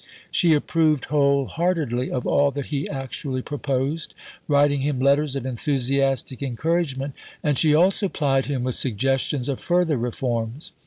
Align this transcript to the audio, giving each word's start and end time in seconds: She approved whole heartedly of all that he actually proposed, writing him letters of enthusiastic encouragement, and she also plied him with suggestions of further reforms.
She 0.31 0.53
approved 0.55 1.05
whole 1.05 1.45
heartedly 1.45 2.09
of 2.09 2.25
all 2.25 2.49
that 2.53 2.65
he 2.73 2.89
actually 2.89 3.43
proposed, 3.43 4.15
writing 4.47 4.81
him 4.81 4.99
letters 4.99 5.35
of 5.35 5.45
enthusiastic 5.45 6.41
encouragement, 6.41 7.13
and 7.43 7.55
she 7.55 7.75
also 7.75 8.09
plied 8.09 8.45
him 8.45 8.63
with 8.63 8.73
suggestions 8.73 9.47
of 9.47 9.59
further 9.59 9.97
reforms. 9.97 10.71